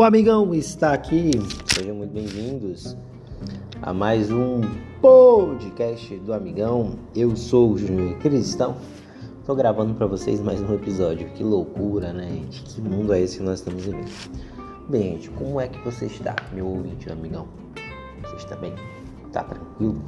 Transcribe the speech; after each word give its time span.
O 0.00 0.02
amigão 0.02 0.54
está 0.54 0.94
aqui. 0.94 1.30
Sejam 1.66 1.94
muito 1.94 2.14
bem-vindos 2.14 2.96
a 3.82 3.92
mais 3.92 4.32
um 4.32 4.62
podcast 4.98 6.16
do 6.20 6.32
amigão. 6.32 6.94
Eu 7.14 7.36
sou 7.36 7.72
o 7.72 7.78
Júnior 7.78 8.16
Cristão. 8.18 8.76
Estou 9.40 9.54
gravando 9.54 9.92
para 9.92 10.06
vocês 10.06 10.40
mais 10.40 10.58
um 10.62 10.72
episódio. 10.72 11.28
Que 11.32 11.44
loucura, 11.44 12.14
né, 12.14 12.30
gente? 12.30 12.62
Que 12.62 12.80
mundo 12.80 13.12
é 13.12 13.20
esse 13.20 13.36
que 13.36 13.42
nós 13.42 13.58
estamos 13.58 13.84
vivendo? 13.84 14.10
Bem, 14.88 15.02
gente, 15.02 15.28
como 15.32 15.60
é 15.60 15.68
que 15.68 15.78
você 15.84 16.06
está, 16.06 16.34
meu 16.54 16.66
ouvinte, 16.66 17.12
amigão? 17.12 17.46
Você 18.22 18.36
está 18.36 18.56
bem? 18.56 18.72
Tá 19.30 19.44
tranquilo? 19.44 20.02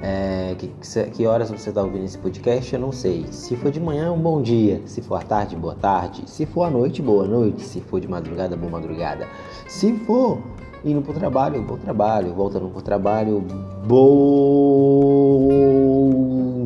É, 0.00 0.54
que, 0.56 0.68
que 1.10 1.26
horas 1.26 1.50
você 1.50 1.70
está 1.70 1.82
ouvindo 1.82 2.04
esse 2.04 2.16
podcast? 2.16 2.72
Eu 2.72 2.80
não 2.80 2.92
sei. 2.92 3.26
Se 3.30 3.56
for 3.56 3.72
de 3.72 3.80
manhã, 3.80 4.12
um 4.12 4.20
bom 4.20 4.40
dia. 4.40 4.80
Se 4.86 5.02
for 5.02 5.16
à 5.16 5.22
tarde, 5.22 5.56
boa 5.56 5.74
tarde. 5.74 6.22
Se 6.26 6.46
for 6.46 6.62
à 6.64 6.70
noite, 6.70 7.02
boa 7.02 7.26
noite. 7.26 7.62
Se 7.62 7.80
for 7.80 8.00
de 8.00 8.06
madrugada, 8.06 8.56
boa 8.56 8.70
madrugada. 8.70 9.26
Se 9.66 9.92
for 10.00 10.38
indo 10.84 11.02
para 11.02 11.10
o 11.10 11.14
trabalho, 11.14 11.60
bom 11.62 11.76
trabalho. 11.76 12.32
Voltando 12.32 12.68
para 12.68 12.78
o 12.78 12.82
trabalho, 12.82 13.44
bom 13.86 14.04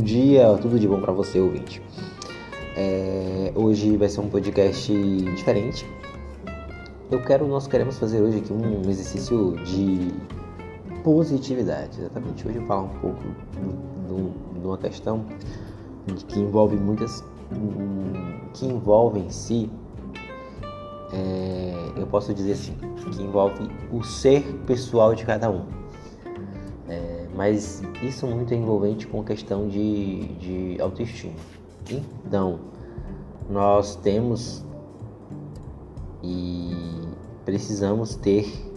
dia. 0.02 0.58
Tudo 0.60 0.78
de 0.78 0.86
bom 0.86 1.00
para 1.00 1.12
você, 1.12 1.40
ouvinte. 1.40 1.80
É, 2.76 3.50
hoje 3.54 3.96
vai 3.96 4.10
ser 4.10 4.20
um 4.20 4.28
podcast 4.28 4.92
diferente. 5.34 5.86
Eu 7.10 7.22
quero, 7.22 7.46
nós 7.46 7.66
queremos 7.66 7.98
fazer 7.98 8.20
hoje 8.20 8.38
aqui 8.38 8.52
um 8.52 8.88
exercício 8.88 9.56
de 9.64 10.12
positividade. 11.02 12.00
Exatamente. 12.00 12.46
Hoje 12.46 12.58
eu 12.58 12.66
falo 12.66 12.86
um 12.86 13.00
pouco 13.00 13.22
de 14.58 14.66
uma 14.66 14.78
questão 14.78 15.24
que 16.28 16.40
envolve 16.40 16.76
muitas. 16.76 17.24
que 18.54 18.66
envolve 18.66 19.20
em 19.20 19.30
si. 19.30 19.70
É, 21.12 21.74
eu 21.96 22.06
posso 22.06 22.32
dizer 22.32 22.52
assim, 22.52 22.74
que 23.10 23.22
envolve 23.22 23.68
o 23.92 24.02
ser 24.02 24.42
pessoal 24.66 25.14
de 25.14 25.26
cada 25.26 25.50
um. 25.50 25.66
É, 26.88 27.26
mas 27.36 27.82
isso 28.02 28.26
muito 28.26 28.54
é 28.54 28.56
envolvente 28.56 29.06
com 29.06 29.20
a 29.20 29.24
questão 29.24 29.68
de, 29.68 30.28
de 30.36 30.80
autoestima. 30.80 31.34
Então, 32.26 32.60
nós 33.50 33.96
temos 33.96 34.64
e 36.22 36.72
precisamos 37.44 38.14
ter 38.14 38.71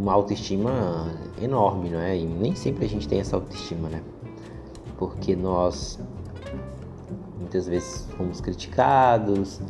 uma 0.00 0.14
autoestima 0.14 1.12
enorme, 1.40 1.90
não 1.90 2.00
é? 2.00 2.16
E 2.16 2.24
nem 2.24 2.54
sempre 2.54 2.86
a 2.86 2.88
gente 2.88 3.06
tem 3.06 3.20
essa 3.20 3.36
autoestima, 3.36 3.88
né? 3.90 4.02
Porque 4.96 5.36
nós 5.36 5.98
muitas 7.38 7.66
vezes 7.66 8.06
fomos 8.16 8.40
criticados, 8.40 9.60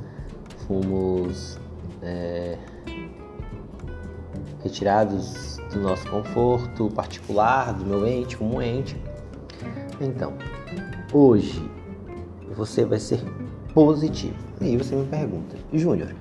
fomos 0.69 1.59
é, 2.01 2.57
retirados 4.63 5.57
do 5.73 5.81
nosso 5.81 6.09
conforto 6.09 6.89
particular, 6.91 7.75
do 7.75 7.85
meu 7.85 8.07
ente, 8.07 8.37
como 8.37 8.63
ente. 8.63 8.97
Então, 10.01 10.35
hoje 11.13 11.69
você 12.57 12.85
vai 12.85 13.01
ser 13.01 13.21
positivo. 13.75 14.37
E 14.61 14.67
aí 14.67 14.77
você 14.77 14.95
me 14.95 15.07
pergunta, 15.07 15.57
Júnior, 15.73 16.15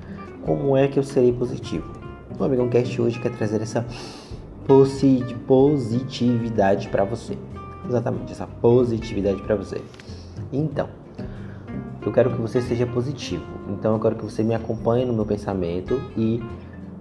como 0.45 0.75
é 0.75 0.87
que 0.87 0.97
eu 0.97 1.03
serei 1.03 1.31
positivo? 1.31 1.98
O 2.37 2.43
Amigão 2.43 2.69
Cast 2.69 3.01
hoje 3.01 3.19
quer 3.19 3.35
trazer 3.35 3.59
essa 3.61 3.85
positividade 4.67 6.87
para 6.89 7.03
você. 7.03 7.35
Exatamente, 7.87 8.31
essa 8.31 8.45
positividade 8.45 9.41
para 9.41 9.55
você. 9.55 9.81
Então, 10.53 10.87
eu 12.05 12.13
quero 12.13 12.31
que 12.31 12.39
você 12.39 12.61
seja 12.61 12.85
positivo. 12.85 13.43
Então, 13.69 13.93
eu 13.93 13.99
quero 13.99 14.15
que 14.15 14.23
você 14.23 14.43
me 14.43 14.53
acompanhe 14.53 15.05
no 15.05 15.13
meu 15.13 15.25
pensamento 15.25 15.99
e 16.15 16.39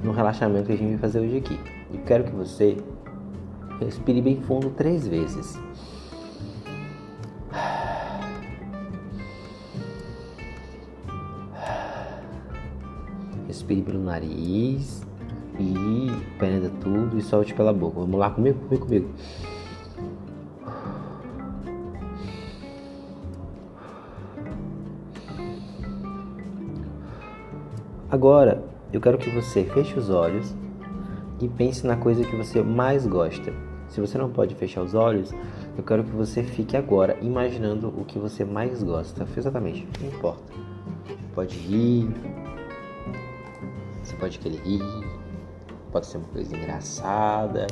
no 0.03 0.13
relaxamento 0.13 0.67
que 0.67 0.73
a 0.73 0.77
gente 0.77 0.91
vai 0.91 0.99
fazer 0.99 1.21
hoje 1.21 1.37
aqui. 1.37 1.61
E 1.93 1.99
quero 1.99 2.25
que 2.25 2.33
você 2.33 2.79
respire 3.81 4.23
bem 4.23 4.41
fundo 4.41 4.71
três 4.71 5.07
vezes. 5.07 5.61
Respire 13.47 13.83
pelo 13.83 14.03
nariz 14.03 15.07
e 15.59 16.11
prenda 16.39 16.71
tudo 16.81 17.19
e 17.19 17.23
solte 17.23 17.55
pela 17.55 17.73
boca. 17.73 18.01
Vamos 18.01 18.19
lá 18.19 18.31
comigo? 18.31 18.59
Vem 18.69 18.79
comigo. 18.79 19.11
Agora, 28.11 28.65
eu 28.91 29.01
quero 29.01 29.19
que 29.19 29.29
você 29.29 29.65
feche 29.65 29.99
os 29.99 30.09
olhos 30.09 30.55
e 31.41 31.49
pense 31.49 31.87
na 31.87 31.97
coisa 31.97 32.25
que 32.25 32.35
você 32.35 32.63
mais 32.63 33.07
gosta. 33.07 33.53
Se 33.89 34.01
você 34.01 34.17
não 34.17 34.31
pode 34.31 34.55
fechar 34.55 34.83
os 34.83 34.95
olhos, 34.95 35.31
eu 35.77 35.85
quero 35.85 36.05
que 36.05 36.11
você 36.11 36.43
fique 36.43 36.77
agora 36.77 37.19
imaginando 37.21 37.89
o 37.89 38.05
que 38.05 38.19
você 38.19 38.45
mais 38.45 38.83
gosta. 38.83 39.27
Exatamente, 39.37 39.87
não 40.01 40.09
importa. 40.09 40.53
Pode 41.35 41.57
rir, 41.57 42.09
você 44.03 44.17
pode 44.17 44.39
querer 44.39 44.61
rir, 44.63 44.83
pode 45.91 46.07
ser 46.07 46.19
uma 46.19 46.29
coisa 46.29 46.57
engraçada, 46.57 47.67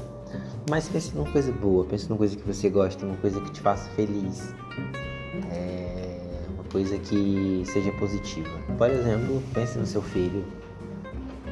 mas 0.69 0.89
pense 0.89 1.15
numa 1.15 1.31
coisa 1.31 1.53
boa, 1.53 1.85
pense 1.85 2.09
numa 2.09 2.19
coisa 2.19 2.37
que 2.37 2.43
você 2.47 2.69
gosta, 2.69 3.05
uma 3.07 3.17
coisa 3.17 3.41
que 3.41 3.51
te 3.51 3.61
faça 3.61 3.89
feliz, 3.91 4.55
é 5.51 6.47
uma 6.55 6.65
coisa 6.65 6.99
que 6.99 7.63
seja 7.67 7.93
positiva. 7.93 8.51
Por 8.77 8.91
exemplo, 8.91 9.43
pense 9.55 9.79
no 9.79 9.87
seu 9.87 10.03
filho, 10.03 10.45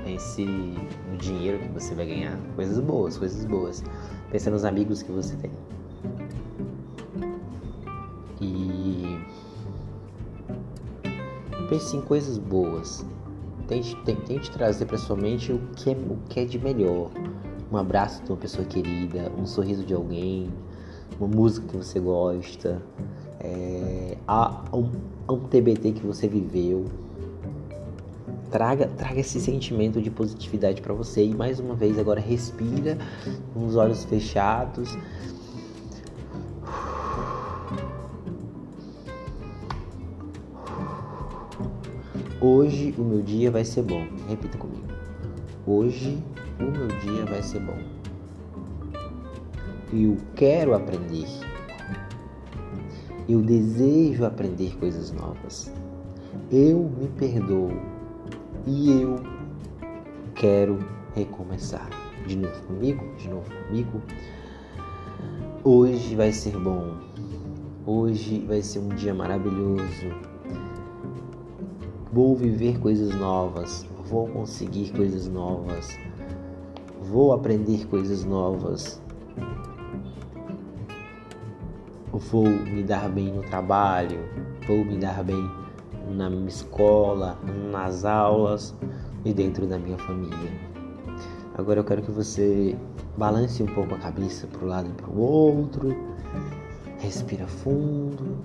pense 0.04 0.44
no 0.44 1.16
dinheiro 1.16 1.58
que 1.58 1.68
você 1.68 1.94
vai 1.94 2.06
ganhar, 2.06 2.38
coisas 2.54 2.78
boas, 2.80 3.16
coisas 3.16 3.44
boas. 3.44 3.82
Pense 4.30 4.50
nos 4.50 4.64
amigos 4.64 5.02
que 5.02 5.12
você 5.12 5.36
tem. 5.36 5.50
E 8.40 9.18
pense 11.68 11.96
em 11.96 12.00
coisas 12.02 12.36
boas, 12.36 13.06
Tente, 13.66 13.96
tente, 14.04 14.50
trazer 14.50 14.84
para 14.84 14.98
sua 14.98 15.16
mente 15.16 15.52
o 15.52 15.58
que, 15.74 15.90
é, 15.90 15.92
o 15.92 16.18
que 16.28 16.40
é 16.40 16.44
de 16.44 16.58
melhor. 16.58 17.10
Um 17.72 17.76
abraço 17.76 18.22
de 18.22 18.30
uma 18.30 18.36
pessoa 18.36 18.66
querida, 18.66 19.32
um 19.38 19.46
sorriso 19.46 19.84
de 19.84 19.94
alguém, 19.94 20.50
uma 21.18 21.28
música 21.28 21.66
que 21.66 21.76
você 21.76 21.98
gosta, 21.98 22.82
é, 23.40 24.16
um, 24.72 24.90
um 25.32 25.38
TBT 25.48 25.92
que 25.92 26.06
você 26.06 26.28
viveu. 26.28 26.84
Traga, 28.50 28.86
traga 28.86 29.18
esse 29.18 29.40
sentimento 29.40 30.00
de 30.00 30.10
positividade 30.10 30.80
para 30.80 30.94
você 30.94 31.24
e 31.24 31.34
mais 31.34 31.58
uma 31.58 31.74
vez 31.74 31.98
agora 31.98 32.20
respira 32.20 32.96
com 33.52 33.66
os 33.66 33.74
olhos 33.74 34.04
fechados 34.04 34.96
Hoje 42.46 42.94
o 42.98 43.02
meu 43.02 43.22
dia 43.22 43.50
vai 43.50 43.64
ser 43.64 43.80
bom. 43.84 44.06
Repita 44.28 44.58
comigo. 44.58 44.86
Hoje 45.66 46.22
o 46.60 46.64
meu 46.64 46.88
dia 46.88 47.24
vai 47.24 47.42
ser 47.42 47.58
bom. 47.60 47.78
Eu 49.90 50.18
quero 50.36 50.74
aprender. 50.74 51.26
Eu 53.26 53.40
desejo 53.40 54.26
aprender 54.26 54.76
coisas 54.76 55.10
novas. 55.10 55.72
Eu 56.52 56.80
me 56.80 57.08
perdoo 57.18 57.70
e 58.66 58.90
eu 58.90 59.22
quero 60.34 60.80
recomeçar. 61.14 61.88
De 62.26 62.36
novo 62.36 62.62
comigo, 62.64 63.02
de 63.16 63.26
novo 63.26 63.50
comigo. 63.50 64.02
Hoje 65.64 66.14
vai 66.14 66.30
ser 66.30 66.58
bom. 66.58 66.98
Hoje 67.86 68.44
vai 68.46 68.60
ser 68.60 68.80
um 68.80 68.88
dia 68.88 69.14
maravilhoso 69.14 70.33
Vou 72.14 72.36
viver 72.36 72.78
coisas 72.78 73.12
novas, 73.12 73.84
vou 74.04 74.28
conseguir 74.28 74.92
coisas 74.92 75.26
novas, 75.26 75.98
vou 77.02 77.32
aprender 77.32 77.88
coisas 77.88 78.24
novas, 78.24 79.02
vou 82.12 82.44
me 82.44 82.84
dar 82.84 83.08
bem 83.08 83.32
no 83.32 83.42
trabalho, 83.42 84.20
vou 84.64 84.84
me 84.84 84.96
dar 84.96 85.24
bem 85.24 85.50
na 86.08 86.30
minha 86.30 86.46
escola, 86.46 87.36
nas 87.72 88.04
aulas 88.04 88.72
e 89.24 89.32
dentro 89.32 89.66
da 89.66 89.76
minha 89.76 89.98
família. 89.98 90.52
Agora 91.58 91.80
eu 91.80 91.84
quero 91.84 92.00
que 92.00 92.12
você 92.12 92.78
balance 93.16 93.60
um 93.60 93.74
pouco 93.74 93.92
a 93.92 93.98
cabeça 93.98 94.46
para 94.46 94.64
o 94.64 94.68
lado 94.68 94.88
e 94.88 94.92
para 94.92 95.10
o 95.10 95.18
outro, 95.18 95.92
respira 97.00 97.48
fundo. 97.48 98.38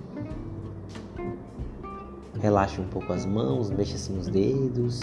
Relaxe 2.40 2.80
um 2.80 2.88
pouco 2.88 3.12
as 3.12 3.26
mãos, 3.26 3.70
mexa 3.70 3.96
assim 3.96 4.18
os 4.18 4.28
dedos. 4.28 5.00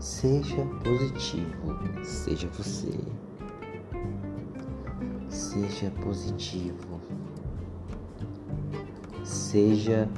Seja 0.00 0.66
positivo, 0.82 2.04
seja 2.04 2.48
você. 2.48 2.98
Seja 5.28 5.90
positivo. 6.02 7.00
Seja 9.22 10.08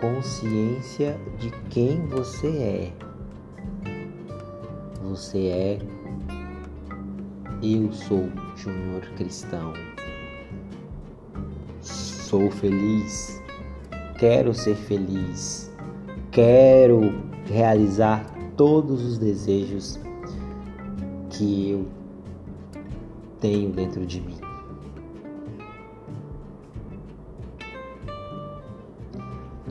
consciência 0.00 1.20
de 1.38 1.50
quem 1.68 2.06
você 2.06 2.48
é. 2.48 2.92
Você 5.02 5.46
é 5.48 5.78
eu 7.62 7.92
sou 7.92 8.28
Júnior 8.56 9.02
Cristão. 9.16 9.72
Sou 11.80 12.50
feliz. 12.50 13.41
Quero 14.22 14.54
ser 14.54 14.76
feliz. 14.76 15.68
Quero 16.30 17.00
realizar 17.44 18.24
todos 18.56 19.04
os 19.04 19.18
desejos 19.18 19.98
que 21.28 21.70
eu 21.70 21.88
tenho 23.40 23.72
dentro 23.72 24.06
de 24.06 24.20
mim. 24.20 24.38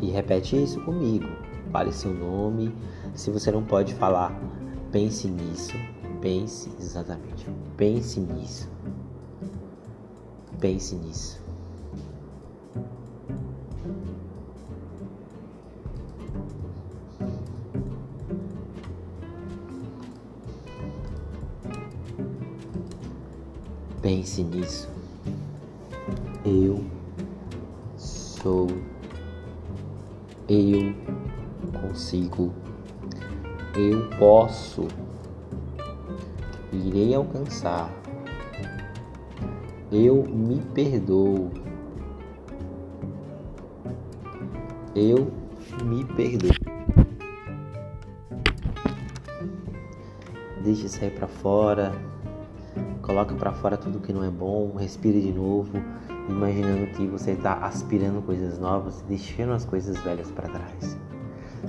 E 0.01 0.07
repete 0.11 0.61
isso 0.61 0.81
comigo. 0.81 1.29
Fale 1.71 1.93
seu 1.93 2.13
nome. 2.13 2.75
Se 3.13 3.31
você 3.31 3.53
não 3.53 3.63
pode 3.63 3.93
falar, 3.93 4.37
pense 4.91 5.29
nisso. 5.29 5.77
Pense 6.19 6.69
exatamente. 6.77 7.47
Pense 7.77 8.19
nisso. 8.19 8.69
Pense 10.59 10.93
nisso. 10.93 11.40
Pense 24.01 24.43
nisso. 24.43 24.89
Eu 26.43 26.83
sou. 27.95 28.67
Eu 30.49 30.93
consigo. 31.79 32.51
Eu 33.75 34.09
posso 34.17 34.87
irei 36.73 37.13
alcançar. 37.13 37.93
Eu 39.91 40.23
me 40.23 40.59
perdoo. 40.73 41.51
Eu 44.95 45.31
me 45.83 46.03
perdoo. 46.05 46.49
Deixe 50.63 50.89
sair 50.89 51.11
para 51.11 51.27
fora. 51.27 51.91
Coloca 53.01 53.33
para 53.35 53.51
fora 53.51 53.77
tudo 53.77 53.99
que 53.99 54.13
não 54.13 54.23
é 54.23 54.29
bom. 54.29 54.75
Respire 54.77 55.19
de 55.21 55.31
novo, 55.31 55.71
imaginando 56.29 56.87
que 56.87 57.07
você 57.07 57.31
está 57.31 57.53
aspirando 57.65 58.23
coisas 58.23 58.59
novas 58.59 59.01
e 59.01 59.03
deixando 59.05 59.53
as 59.53 59.65
coisas 59.65 59.97
velhas 60.01 60.29
para 60.31 60.49
trás. 60.49 60.97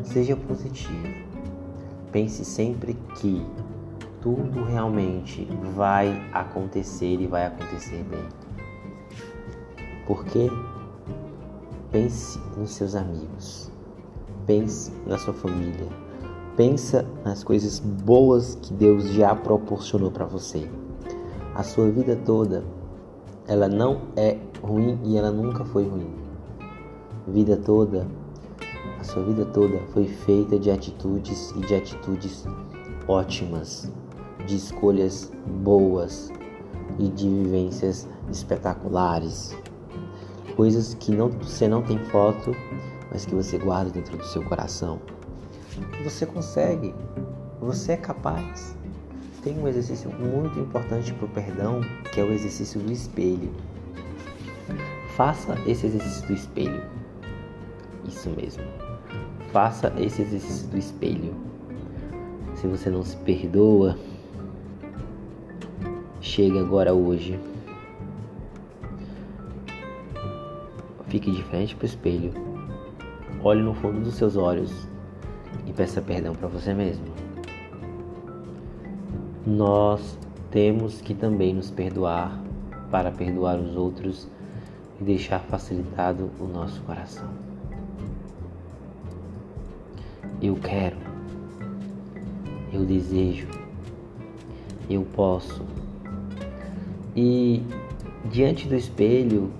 Seja 0.04 0.36
positivo. 0.36 1.08
Pense 2.10 2.44
sempre 2.44 2.94
que 3.16 3.44
tudo 4.20 4.62
realmente 4.64 5.48
vai 5.74 6.22
acontecer 6.32 7.20
e 7.20 7.26
vai 7.26 7.46
acontecer 7.46 8.04
bem. 8.04 8.28
Porque 10.06 10.50
pense 11.90 12.38
nos 12.56 12.72
seus 12.72 12.94
amigos, 12.94 13.70
pense 14.46 14.92
na 15.06 15.16
sua 15.16 15.32
família, 15.32 15.88
pensa 16.56 17.06
nas 17.24 17.42
coisas 17.42 17.78
boas 17.78 18.54
que 18.56 18.72
Deus 18.74 19.10
já 19.12 19.34
proporcionou 19.34 20.10
para 20.10 20.26
você. 20.26 20.68
A 21.54 21.62
sua 21.62 21.90
vida 21.90 22.16
toda, 22.24 22.64
ela 23.46 23.68
não 23.68 24.02
é 24.16 24.38
ruim 24.62 24.98
e 25.04 25.16
ela 25.16 25.30
nunca 25.30 25.64
foi 25.64 25.86
ruim. 25.86 26.14
Vida 27.28 27.56
toda, 27.56 28.06
a 28.98 29.04
sua 29.04 29.22
vida 29.22 29.44
toda 29.44 29.78
foi 29.92 30.06
feita 30.06 30.58
de 30.58 30.70
atitudes 30.70 31.50
e 31.56 31.60
de 31.60 31.74
atitudes 31.74 32.46
ótimas 33.06 33.90
de 34.46 34.56
escolhas 34.56 35.30
boas 35.62 36.30
e 36.98 37.08
de 37.08 37.28
vivências 37.28 38.08
espetaculares. 38.30 39.56
Coisas 40.56 40.94
que 40.94 41.12
não, 41.12 41.28
você 41.28 41.68
não 41.68 41.82
tem 41.82 41.98
foto, 42.06 42.54
mas 43.10 43.24
que 43.24 43.34
você 43.34 43.58
guarda 43.58 43.90
dentro 43.90 44.16
do 44.16 44.24
seu 44.24 44.42
coração. 44.44 45.00
Você 46.04 46.26
consegue, 46.26 46.94
você 47.60 47.92
é 47.92 47.96
capaz. 47.96 48.76
Tem 49.42 49.58
um 49.58 49.66
exercício 49.66 50.10
muito 50.10 50.58
importante 50.60 51.12
para 51.12 51.26
o 51.26 51.28
perdão, 51.28 51.80
que 52.12 52.20
é 52.20 52.24
o 52.24 52.32
exercício 52.32 52.80
do 52.80 52.92
espelho. 52.92 53.52
Faça 55.16 55.58
esse 55.66 55.86
exercício 55.86 56.26
do 56.28 56.32
espelho. 56.34 56.82
Isso 58.06 58.30
mesmo. 58.30 58.62
Faça 59.52 59.92
esse 59.98 60.22
exercício 60.22 60.68
do 60.68 60.78
espelho. 60.78 61.34
Se 62.54 62.66
você 62.66 62.88
não 62.88 63.02
se 63.02 63.16
perdoa, 63.18 63.96
Chegue 66.22 66.56
agora 66.56 66.94
hoje. 66.94 67.38
Fique 71.08 71.32
de 71.32 71.42
frente 71.42 71.74
para 71.74 71.82
o 71.82 71.86
espelho. 71.86 72.32
Olhe 73.42 73.60
no 73.60 73.74
fundo 73.74 74.00
dos 74.00 74.14
seus 74.14 74.36
olhos 74.36 74.72
e 75.66 75.72
peça 75.72 76.00
perdão 76.00 76.32
para 76.32 76.46
você 76.46 76.72
mesmo. 76.72 77.11
Nós 79.46 80.18
temos 80.50 81.00
que 81.00 81.14
também 81.14 81.54
nos 81.54 81.70
perdoar 81.70 82.40
para 82.90 83.10
perdoar 83.10 83.58
os 83.58 83.76
outros 83.76 84.28
e 85.00 85.04
deixar 85.04 85.40
facilitado 85.40 86.30
o 86.38 86.44
nosso 86.44 86.80
coração. 86.82 87.28
Eu 90.40 90.56
quero, 90.56 90.96
eu 92.72 92.84
desejo, 92.84 93.48
eu 94.90 95.06
posso 95.14 95.62
e 97.14 97.62
diante 98.30 98.66
do 98.66 98.74
espelho, 98.74 99.50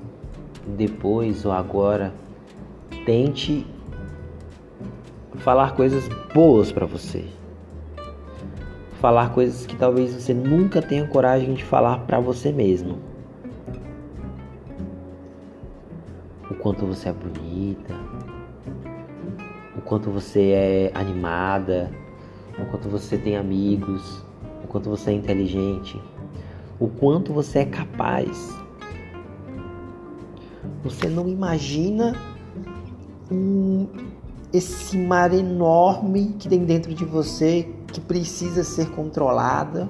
depois 0.67 1.45
ou 1.45 1.53
agora, 1.53 2.15
tente 3.05 3.67
falar 5.37 5.75
coisas 5.75 6.09
boas 6.33 6.73
para 6.73 6.87
você. 6.87 7.27
Falar 9.03 9.35
coisas 9.35 9.67
que 9.67 9.77
talvez 9.77 10.15
você 10.15 10.33
nunca 10.33 10.81
tenha 10.81 11.07
coragem 11.07 11.53
de 11.53 11.63
falar 11.63 11.99
para 12.07 12.19
você 12.19 12.51
mesmo. 12.51 12.99
O 16.51 16.55
quanto 16.55 16.87
você 16.87 17.11
é 17.11 17.13
bonita, 17.13 17.95
o 19.77 19.83
quanto 19.83 20.11
você 20.11 20.53
é 20.53 20.91
animada, 20.95 21.91
o 22.59 22.65
quanto 22.71 22.89
você 22.89 23.19
tem 23.19 23.37
amigos, 23.37 24.25
o 24.65 24.67
quanto 24.67 24.89
você 24.89 25.11
é 25.11 25.15
inteligente 25.15 26.01
o 26.83 26.89
quanto 26.89 27.33
você 27.33 27.61
é 27.61 27.65
capaz. 27.65 28.59
Você 30.83 31.09
não 31.09 31.29
imagina 31.29 32.13
um, 33.31 33.87
esse 34.53 34.99
mar 34.99 35.33
enorme 35.33 36.35
que 36.41 36.49
tem 36.49 36.65
dentro 36.65 36.93
de 36.93 37.05
você 37.05 37.69
que 37.93 38.01
precisa 38.01 38.65
ser 38.65 38.91
controlada 38.91 39.89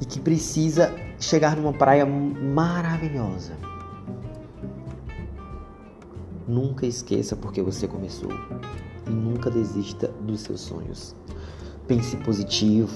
e 0.00 0.04
que 0.04 0.18
precisa 0.18 0.94
chegar 1.18 1.56
numa 1.56 1.72
praia 1.72 2.06
maravilhosa. 2.06 3.52
Nunca 6.48 6.86
esqueça 6.86 7.36
porque 7.36 7.62
você 7.62 7.86
começou 7.86 8.30
e 9.06 9.10
nunca 9.10 9.50
desista 9.50 10.08
dos 10.22 10.40
seus 10.40 10.62
sonhos. 10.62 11.14
Pense 11.86 12.16
positivo, 12.18 12.92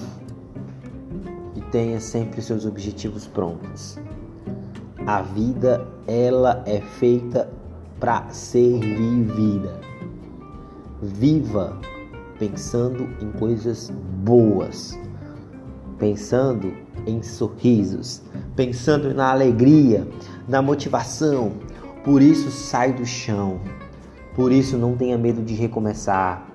tenha 1.75 1.99
sempre 1.99 2.41
seus 2.41 2.65
objetivos 2.65 3.27
prontos. 3.27 3.97
A 5.05 5.21
vida 5.21 5.85
ela 6.07 6.63
é 6.65 6.79
feita 6.79 7.51
para 7.99 8.29
ser 8.29 8.79
vivida. 8.79 9.81
Viva 11.01 11.77
pensando 12.39 13.07
em 13.21 13.31
coisas 13.31 13.91
boas, 14.23 14.97
pensando 15.97 16.73
em 17.05 17.21
sorrisos, 17.21 18.21
pensando 18.55 19.13
na 19.13 19.31
alegria, 19.31 20.07
na 20.47 20.61
motivação. 20.61 21.53
Por 22.03 22.21
isso 22.21 22.51
sai 22.51 22.93
do 22.93 23.05
chão. 23.05 23.59
Por 24.35 24.51
isso 24.51 24.77
não 24.77 24.95
tenha 24.95 25.17
medo 25.17 25.41
de 25.41 25.53
recomeçar. 25.53 26.45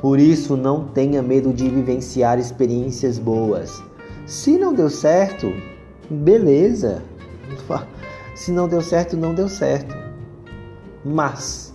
Por 0.00 0.18
isso 0.18 0.56
não 0.56 0.86
tenha 0.86 1.22
medo 1.22 1.52
de 1.52 1.68
vivenciar 1.68 2.38
experiências 2.38 3.18
boas. 3.18 3.82
Se 4.26 4.58
não 4.58 4.74
deu 4.74 4.90
certo, 4.90 5.52
beleza. 6.10 7.02
Se 8.34 8.52
não 8.52 8.68
deu 8.68 8.80
certo, 8.80 9.16
não 9.16 9.34
deu 9.34 9.48
certo. 9.48 9.96
Mas 11.04 11.67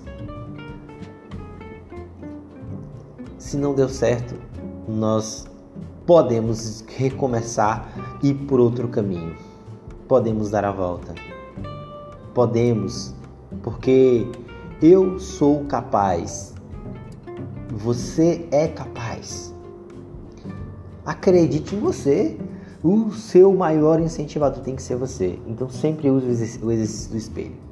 se 3.54 3.58
não 3.58 3.76
deu 3.76 3.88
certo, 3.88 4.34
nós 4.88 5.46
podemos 6.08 6.84
recomeçar 6.98 7.88
e 8.24 8.30
ir 8.30 8.34
por 8.34 8.60
outro 8.60 8.88
caminho. 8.88 9.36
Podemos 10.08 10.50
dar 10.50 10.66
a 10.66 10.72
volta. 10.72 11.14
Podemos, 12.34 13.14
porque 13.62 14.28
eu 14.82 15.20
sou 15.20 15.66
capaz. 15.66 16.56
Você 17.70 18.48
é 18.50 18.68
capaz. 18.68 19.54
Acredite 21.06 21.76
em 21.76 21.80
você. 21.80 22.36
O 22.84 23.12
seu 23.12 23.54
maior 23.54 24.00
incentivador 24.00 24.64
tem 24.64 24.76
que 24.76 24.82
ser 24.82 24.96
você. 24.96 25.40
Então 25.46 25.70
sempre 25.70 26.10
use 26.10 26.26
o 26.26 26.72
exercício 26.72 27.12
do 27.12 27.18
espelho. 27.18 27.64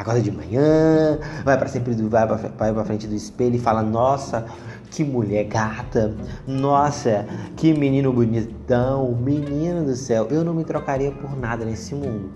Acorda 0.00 0.22
de 0.22 0.30
manhã, 0.30 1.18
vai 1.44 1.58
para 1.58 1.68
sempre 1.68 1.92
vai 1.94 2.72
para 2.72 2.84
frente 2.86 3.06
do 3.06 3.14
espelho 3.14 3.56
e 3.56 3.58
fala: 3.58 3.82
"Nossa, 3.82 4.46
que 4.90 5.04
mulher 5.04 5.44
gata! 5.44 6.14
Nossa, 6.46 7.26
que 7.56 7.72
menino 7.72 8.12
bonitão! 8.12 9.14
Menino 9.14 9.84
do 9.84 9.94
céu, 9.94 10.26
eu 10.30 10.44
não 10.44 10.52
me 10.54 10.64
trocaria 10.64 11.10
por 11.10 11.38
nada 11.38 11.64
nesse 11.64 11.94
mundo." 11.94 12.30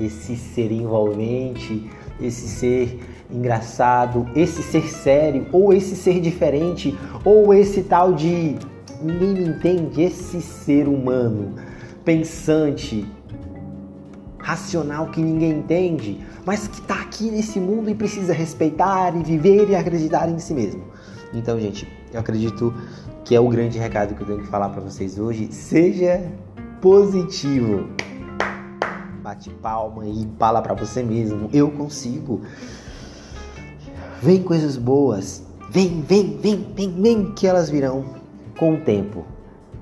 Esse 0.00 0.36
ser 0.36 0.70
envolvente, 0.72 1.90
esse 2.20 2.48
ser 2.48 3.00
engraçado, 3.30 4.26
esse 4.34 4.62
ser 4.62 4.88
sério, 4.88 5.46
ou 5.52 5.72
esse 5.72 5.94
ser 5.96 6.20
diferente, 6.20 6.96
ou 7.24 7.52
esse 7.52 7.82
tal 7.82 8.12
de 8.12 8.56
ninguém 9.02 9.34
me 9.34 9.48
entende, 9.48 10.02
esse 10.02 10.40
ser 10.40 10.88
humano 10.88 11.54
pensante, 12.04 13.06
racional 14.48 15.08
que 15.08 15.20
ninguém 15.20 15.58
entende, 15.58 16.24
mas 16.46 16.66
que 16.66 16.80
está 16.80 17.02
aqui 17.02 17.30
nesse 17.30 17.60
mundo 17.60 17.90
e 17.90 17.94
precisa 17.94 18.32
respeitar 18.32 19.14
e 19.14 19.22
viver 19.22 19.68
e 19.68 19.76
acreditar 19.76 20.26
em 20.26 20.38
si 20.38 20.54
mesmo. 20.54 20.82
Então, 21.34 21.60
gente, 21.60 21.86
eu 22.10 22.18
acredito 22.18 22.72
que 23.26 23.34
é 23.34 23.40
o 23.40 23.46
grande 23.50 23.78
recado 23.78 24.14
que 24.14 24.22
eu 24.22 24.26
tenho 24.26 24.40
que 24.40 24.46
falar 24.46 24.70
para 24.70 24.80
vocês 24.80 25.18
hoje. 25.18 25.52
Seja 25.52 26.22
positivo. 26.80 27.90
Bate 29.22 29.50
palma 29.50 30.06
e 30.06 30.26
fala 30.38 30.62
para 30.62 30.72
você 30.72 31.02
mesmo. 31.02 31.50
Eu 31.52 31.70
consigo. 31.70 32.40
Vem 34.22 34.42
coisas 34.42 34.78
boas. 34.78 35.42
Vem, 35.70 36.00
vem, 36.00 36.38
vem, 36.38 36.72
vem, 36.74 37.02
vem 37.02 37.32
que 37.34 37.46
elas 37.46 37.68
virão 37.68 38.02
com 38.56 38.76
o 38.76 38.80
tempo. 38.80 39.26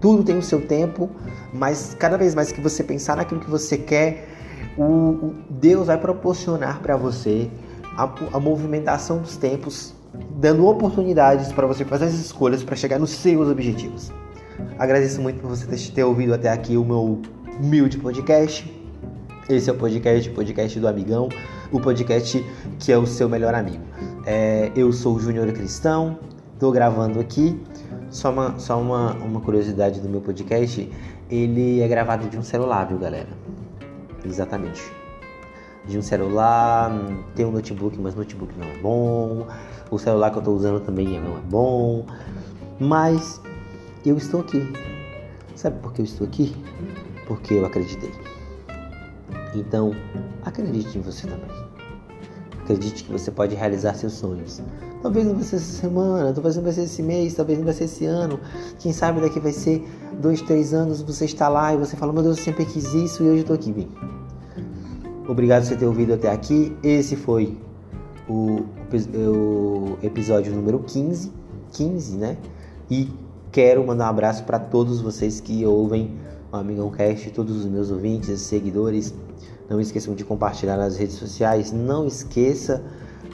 Tudo 0.00 0.24
tem 0.24 0.36
o 0.36 0.42
seu 0.42 0.66
tempo, 0.66 1.08
mas 1.54 1.94
cada 1.96 2.18
vez 2.18 2.34
mais 2.34 2.50
que 2.50 2.60
você 2.60 2.82
pensar 2.82 3.16
naquilo 3.16 3.40
que 3.40 3.48
você 3.48 3.78
quer, 3.78 4.35
o, 4.76 5.34
Deus 5.48 5.86
vai 5.86 5.98
proporcionar 5.98 6.80
para 6.80 6.96
você 6.96 7.50
a, 7.96 8.12
a 8.32 8.40
movimentação 8.40 9.18
dos 9.18 9.36
tempos, 9.36 9.94
dando 10.38 10.66
oportunidades 10.66 11.52
para 11.52 11.66
você 11.66 11.84
fazer 11.84 12.06
as 12.06 12.14
escolhas 12.14 12.62
para 12.62 12.76
chegar 12.76 12.98
nos 12.98 13.10
seus 13.10 13.48
objetivos. 13.48 14.12
Agradeço 14.78 15.20
muito 15.20 15.40
por 15.40 15.48
você 15.48 15.66
ter, 15.66 15.92
ter 15.92 16.04
ouvido 16.04 16.34
até 16.34 16.50
aqui 16.50 16.76
o 16.76 16.84
meu 16.84 17.20
humilde 17.58 17.98
podcast. 17.98 18.72
Esse 19.48 19.70
é 19.70 19.72
o 19.72 19.76
podcast, 19.76 20.28
o 20.28 20.34
podcast 20.34 20.80
do 20.80 20.88
Amigão, 20.88 21.28
o 21.70 21.80
podcast 21.80 22.44
que 22.78 22.92
é 22.92 22.98
o 22.98 23.06
seu 23.06 23.28
melhor 23.28 23.54
amigo. 23.54 23.82
É, 24.26 24.72
eu 24.74 24.92
sou 24.92 25.14
o 25.14 25.20
Júnior 25.20 25.50
Cristão, 25.52 26.18
estou 26.52 26.72
gravando 26.72 27.20
aqui. 27.20 27.58
Só, 28.10 28.30
uma, 28.30 28.58
só 28.58 28.80
uma, 28.80 29.14
uma 29.14 29.40
curiosidade 29.40 30.00
do 30.00 30.08
meu 30.08 30.20
podcast, 30.20 30.88
ele 31.28 31.80
é 31.80 31.88
gravado 31.88 32.28
de 32.28 32.38
um 32.38 32.42
celular, 32.42 32.86
viu 32.86 32.98
galera? 32.98 33.28
Exatamente. 34.26 34.92
De 35.86 35.96
um 35.96 36.02
celular, 36.02 36.90
tem 37.36 37.46
um 37.46 37.52
notebook, 37.52 37.98
mas 38.00 38.14
notebook 38.14 38.52
não 38.58 38.66
é 38.66 38.76
bom. 38.78 39.46
O 39.90 39.98
celular 39.98 40.30
que 40.30 40.36
eu 40.36 40.40
estou 40.40 40.56
usando 40.56 40.84
também 40.84 41.20
não 41.20 41.36
é 41.36 41.40
bom. 41.42 42.04
Mas 42.80 43.40
eu 44.04 44.16
estou 44.16 44.40
aqui. 44.40 44.72
Sabe 45.54 45.78
por 45.80 45.92
que 45.92 46.02
eu 46.02 46.04
estou 46.04 46.26
aqui? 46.26 46.56
Porque 47.26 47.54
eu 47.54 47.64
acreditei. 47.64 48.10
Então, 49.54 49.94
acredite 50.44 50.98
em 50.98 51.00
você 51.00 51.26
também. 51.26 51.50
Acredite 52.62 53.04
que 53.04 53.12
você 53.12 53.30
pode 53.30 53.54
realizar 53.54 53.94
seus 53.94 54.14
sonhos. 54.14 54.60
Talvez 55.06 55.24
não 55.24 55.34
vai 55.34 55.44
ser 55.44 55.56
essa 55.56 55.82
semana, 55.82 56.32
talvez 56.32 56.56
não 56.56 56.64
vai 56.64 56.72
ser 56.72 56.82
esse 56.82 57.00
mês, 57.00 57.32
talvez 57.32 57.60
não 57.60 57.64
vai 57.64 57.74
ser 57.74 57.84
esse 57.84 58.04
ano. 58.04 58.40
Quem 58.80 58.92
sabe 58.92 59.20
daqui 59.20 59.38
vai 59.38 59.52
ser 59.52 59.86
dois, 60.20 60.42
três 60.42 60.74
anos, 60.74 61.00
você 61.00 61.26
está 61.26 61.48
lá 61.48 61.72
e 61.72 61.76
você 61.76 61.96
fala, 61.96 62.12
meu 62.12 62.24
Deus, 62.24 62.38
eu 62.38 62.42
sempre 62.42 62.64
quis 62.64 62.92
isso 62.92 63.22
e 63.22 63.28
hoje 63.28 63.36
eu 63.36 63.40
estou 63.42 63.54
aqui, 63.54 63.70
bem. 63.70 63.88
Obrigado 65.28 65.62
por 65.62 65.68
você 65.68 65.76
ter 65.76 65.86
ouvido 65.86 66.12
até 66.14 66.28
aqui. 66.28 66.76
Esse 66.82 67.14
foi 67.14 67.56
o, 68.28 68.64
o 69.14 69.96
episódio 70.02 70.52
número 70.52 70.80
15, 70.80 71.32
15, 71.70 72.16
né? 72.16 72.36
E 72.90 73.08
quero 73.52 73.86
mandar 73.86 74.06
um 74.06 74.10
abraço 74.10 74.42
para 74.42 74.58
todos 74.58 75.00
vocês 75.00 75.38
que 75.38 75.64
ouvem 75.64 76.16
o 76.50 76.56
Amigão 76.56 76.90
Cast, 76.90 77.30
todos 77.30 77.58
os 77.58 77.66
meus 77.66 77.92
ouvintes, 77.92 78.40
seguidores. 78.40 79.14
Não 79.70 79.80
esqueçam 79.80 80.16
de 80.16 80.24
compartilhar 80.24 80.76
nas 80.76 80.96
redes 80.96 81.14
sociais. 81.14 81.70
Não 81.70 82.08
esqueça 82.08 82.82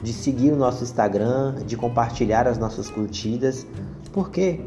de 0.03 0.11
seguir 0.11 0.51
o 0.51 0.55
nosso 0.57 0.83
Instagram, 0.83 1.55
de 1.65 1.77
compartilhar 1.77 2.45
as 2.45 2.57
nossas 2.57 2.89
curtidas. 2.89 3.65
Porque 4.11 4.59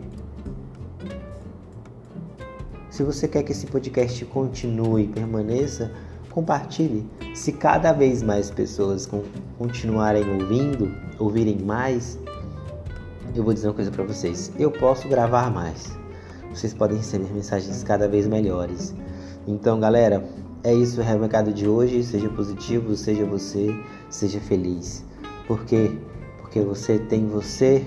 se 2.90 3.02
você 3.02 3.28
quer 3.28 3.42
que 3.42 3.52
esse 3.52 3.66
podcast 3.66 4.24
continue 4.24 5.04
e 5.04 5.08
permaneça, 5.08 5.92
compartilhe. 6.30 7.06
Se 7.34 7.52
cada 7.52 7.92
vez 7.92 8.22
mais 8.22 8.50
pessoas 8.50 9.08
continuarem 9.58 10.24
ouvindo, 10.40 10.90
ouvirem 11.18 11.58
mais, 11.58 12.18
eu 13.34 13.44
vou 13.44 13.52
dizer 13.52 13.68
uma 13.68 13.74
coisa 13.74 13.90
para 13.90 14.04
vocês: 14.04 14.50
eu 14.58 14.70
posso 14.70 15.06
gravar 15.08 15.50
mais. 15.50 15.94
Vocês 16.50 16.72
podem 16.72 16.96
receber 16.96 17.30
mensagens 17.34 17.82
cada 17.82 18.08
vez 18.08 18.26
melhores. 18.26 18.94
Então, 19.46 19.78
galera, 19.78 20.26
é 20.64 20.72
isso 20.72 21.00
o 21.00 21.04
recado 21.04 21.52
de 21.52 21.68
hoje. 21.68 22.02
Seja 22.02 22.30
positivo, 22.30 22.96
seja 22.96 23.26
você, 23.26 23.68
seja 24.08 24.40
feliz. 24.40 25.05
Por 25.46 25.64
quê? 25.64 25.92
Porque 26.40 26.60
você 26.60 26.98
tem 26.98 27.26
você 27.26 27.84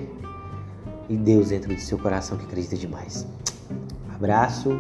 e 1.09 1.17
Deus 1.17 1.49
dentro 1.49 1.73
do 1.73 1.79
seu 1.79 1.97
coração 1.97 2.37
que 2.37 2.45
acredita 2.45 2.75
demais. 2.75 3.27
Abraço. 4.13 4.77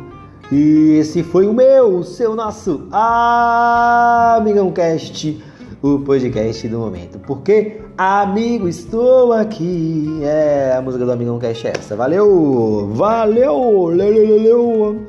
E 0.51 0.97
esse 0.99 1.21
foi 1.23 1.47
o 1.47 1.53
meu, 1.53 1.97
o 1.97 2.03
seu, 2.03 2.35
nosso 2.35 2.87
Amigão 2.91 4.71
Cast, 4.71 5.43
o 5.81 5.99
podcast 5.99 6.67
do 6.67 6.79
momento. 6.79 7.19
Porque, 7.19 7.81
amigo, 7.97 8.67
estou 8.67 9.33
aqui. 9.33 10.19
É, 10.23 10.73
a 10.75 10.81
música 10.81 11.05
do 11.05 11.11
Amigão 11.11 11.37
Cast 11.37 11.67
é 11.67 11.73
essa. 11.77 11.95
Valeu! 11.95 12.89
Valeu! 12.93 13.85
Leu, 13.85 14.11
leu, 14.11 14.41
leu. 14.41 15.08